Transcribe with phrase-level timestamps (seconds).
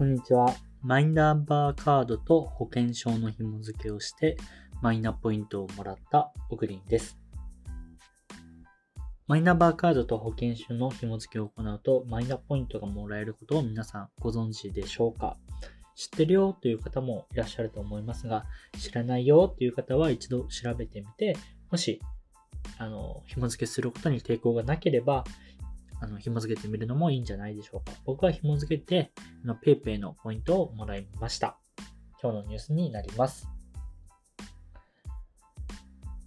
[0.00, 0.54] こんにちは。
[0.82, 4.38] マイナンバーカードと保険証の紐付けをして、
[4.80, 7.18] マイナポイントをもらったオグリンです。
[9.26, 15.36] マイナンバーカードと保険証の紐付けを行うと、マイナポイントがもらえることを皆さんご存知でしょうか？
[15.94, 18.46] 知ってるよという方もいらっしゃると思いますが、
[18.78, 21.36] 知らないよという方は一度調べてみて、
[21.70, 22.00] もし、
[22.78, 25.24] あの、紐付けすることに抵抗がなければ、
[26.00, 27.92] あの、紐付けてみるのもいいんじゃないでしょうか。
[28.04, 29.12] 僕は紐付けて、
[29.44, 31.58] あの、ペイペイのポイントをもらいました。
[32.22, 33.48] 今日のニュースになります。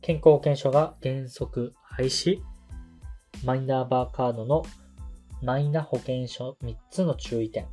[0.02, 2.42] 健康保険証が原則廃止
[3.46, 4.64] マイナンバーカードの
[5.42, 7.68] マイナ保険証3つの注意点。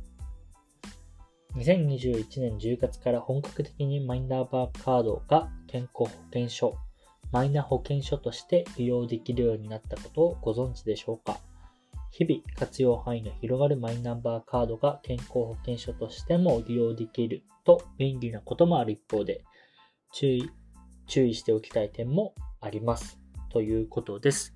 [1.55, 6.77] 2021年10月から本格的にマイナンバーカードが健康保険証、
[7.31, 11.39] マイナ保険証として利用できるようになったことをご存知でしょうか
[12.11, 19.45] 日々活用範囲の広がるマイナンバーカードが健康保険証としても利用できると便利なこともある一方で
[20.11, 20.51] 注意、
[21.07, 23.17] 注意しておきたい点もあります。
[23.49, 24.53] ということです。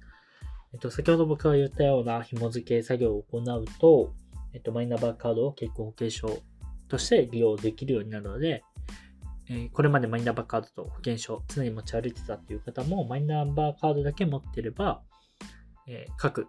[0.73, 4.13] えっと、先ほど僕が言ったような紐付け作業を行うと、
[4.53, 6.41] えっと、マイナンバーカードを健康保険証
[6.89, 8.63] として利用できるようになるので、
[9.71, 15.01] これまでマイナンバーカードと保険証常に持ち歩いてたっていう方も、マイナンバーカードだけ持っていれば、
[15.87, 16.47] え各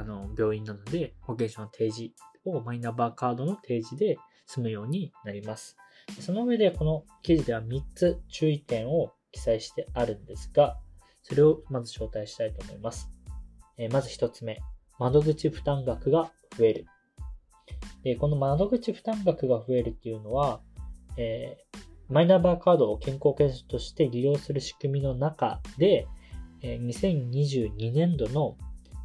[0.00, 5.76] あの病院などで保険証の提示をマイナンバーカードの提示で済むようになります。
[6.20, 10.78] その上でこの記事では3つ注意点を記載してあるんですが、
[11.22, 13.10] それをまず招待したいと思います。
[13.76, 14.58] えまず1つ目、
[14.98, 16.86] 窓口負担額が増える。
[18.02, 20.62] でこの窓口負担額が増えるっていうのは、
[21.16, 26.08] えーマイナンバーカードを健康保険証として利用する仕組みの中で、
[26.60, 28.56] え2022年度の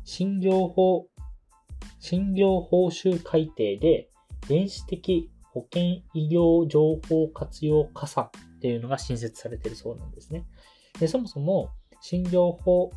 [0.05, 1.07] 診療法、
[1.99, 4.09] 診療報酬改定で、
[4.47, 10.45] 電子的保険医療情報活用加算っていうのが新設されているそうなんですね。
[10.99, 11.69] でそもそも
[12.01, 12.91] 診療報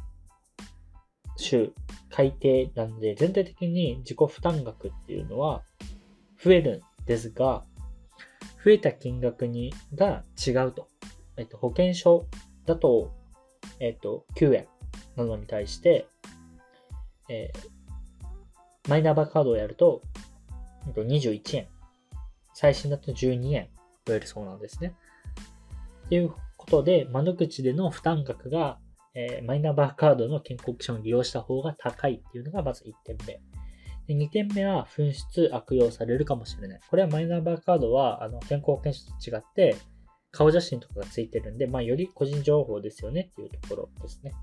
[1.38, 1.72] 酬
[2.10, 5.62] 改定なので、全体的に自己負担額っていうのは
[6.42, 7.64] 増えるんですが、
[8.64, 10.88] 増えた金額にが違うと。
[11.36, 12.26] えっと、保険証
[12.66, 13.12] だと、
[13.78, 14.66] えっと、9円
[15.16, 16.06] なのに対して、
[17.28, 17.78] えー
[18.88, 20.00] マイナンバーカードをやると、
[20.94, 21.68] 21円。
[22.54, 23.68] 最新だと12円
[24.06, 24.94] 増えるそうなんですね。
[26.08, 28.78] ということで、窓口での負担額が、
[29.14, 33.40] えーマイナンバーカードの健康保険を利用した方が高いっていうのがまず1点目。
[34.06, 36.80] で2点目は紛失、悪用されるかもしれない。
[36.88, 39.76] これはマイナンバーカードはあの健康保険証と違って、
[40.30, 44.34] 顔写真とかがついてるんで、まあ、より個人情報ですよねっていうところですね。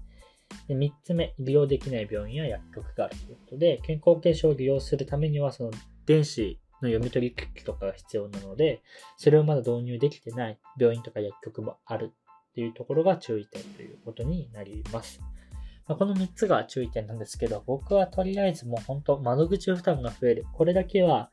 [0.68, 5.72] で3つ目、利用できない病院や薬局があるということで、健康保険証を利用するためには、その
[6.06, 8.82] 電子の読み取り機器とかが必要なので、
[9.18, 12.12] それをまだ導入できてない病院とか薬局もある
[12.52, 15.22] っていうところが注意点ということになります。
[15.88, 20.46] まこの3つが注意点なんですけど、僕はとりあえずもう本当窓口負担が増える。
[20.54, 21.32] これだけは、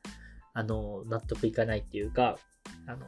[0.53, 2.39] あの、納得いかないっていうか、
[2.87, 3.07] あの、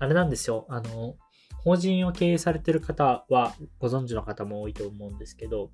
[0.00, 0.66] あれなんですよ。
[0.68, 1.16] あの、
[1.62, 5.70] 法人を経営されてる方はご存知の方も多いと思うんですけど、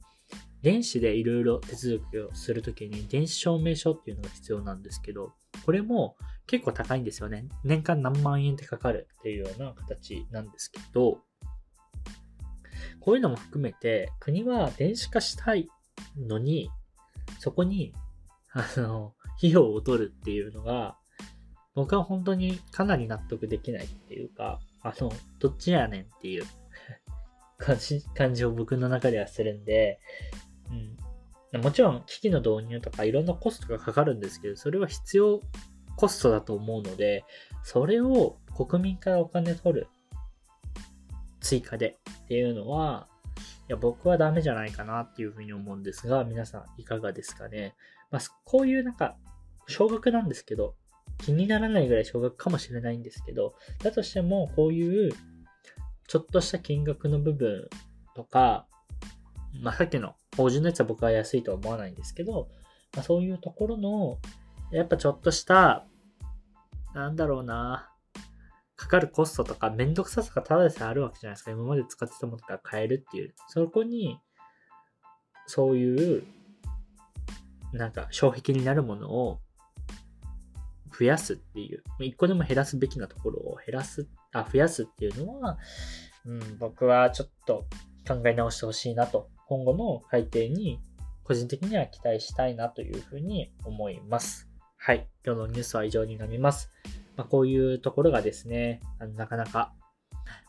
[0.63, 5.33] 電子でいろいろ手続きをするときに電子証明書っていうのが必要なんですけど、
[5.65, 6.17] これも
[6.47, 7.47] 結構高いんですよね。
[7.65, 11.21] 年間何万円ってかかるっていうような形なんですけど、
[13.01, 15.69] こういうのも含めて国は電子化したい
[16.19, 16.71] のに、
[17.39, 17.95] そこに、
[18.53, 20.97] あの、費用を取るっていうのが、
[21.75, 26.45] 僕は本当にかなり納得できないっていうか、あの、どっちやねんっていう
[27.59, 30.01] 感じ感じを僕の中ではするんで、
[31.53, 31.61] うん。
[31.61, 35.41] もちろん、機器の導入とかいろんなコストがかかるんですけど、それは必要
[35.97, 37.25] コストだと思うので、
[37.63, 39.89] それを国民からお金取る
[41.41, 43.09] 追加でっていうのは、
[43.69, 47.75] いや、僕はダメじゃないかなっていうふうに思うんですが、皆さんいかがですかね。
[48.11, 49.17] まあ、こういうなんか、
[49.67, 50.77] 少額なんですけど、
[51.19, 55.13] 気にならないぐらい少額かもしれないんですけど、だとしても、こういう、
[56.09, 57.69] ちょっとした金額の部分
[58.15, 58.67] とか、
[59.61, 62.49] まあ、さっきの法人のやつは僕は安いとは思わないんですけど、
[62.95, 64.19] まあ、そういうところの、
[64.71, 65.87] やっぱちょっとした、
[66.95, 67.91] なんだろうな、
[68.77, 71.51] かかるコストとか、めんどくささがただでさえあるわけじゃないですか。
[71.51, 73.35] 今まで使ってたものから変えるっていう。
[73.49, 74.21] そこに、
[75.47, 76.25] そういう、
[77.73, 79.41] なんか、障壁になるものを
[80.99, 85.59] 増やすっていう、一個でも減らすべきなところを減らす、あ、増やすっていうのは、
[86.25, 87.67] うん、僕はちょっと
[88.07, 90.81] 考え直してほしいなと、今後の改定に
[91.25, 94.49] 個人的には期待したいなというふうに思います。
[94.77, 95.09] はい。
[95.25, 96.71] 今日のニュースは以上になります。
[97.17, 99.73] まあ、こういうところがですね、あのなかなか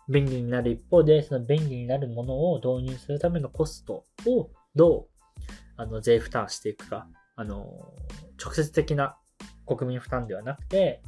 [0.10, 5.08] 便利になる一方で、その便利になるものを導入するためのコストをどう
[5.76, 7.94] あの税負担していくか、あの、
[8.44, 9.18] 直接的な
[9.68, 11.02] 国民負担ではなくて、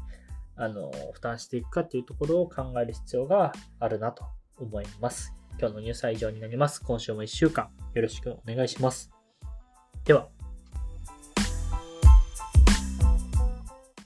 [0.55, 4.25] あの、負担していくかっていうところを考える必要があるなと
[4.57, 5.33] 思います。
[5.57, 6.81] 今日のニュースは以上になります。
[6.83, 9.09] 今週も1週間よろしくお願いします。
[10.03, 10.38] では。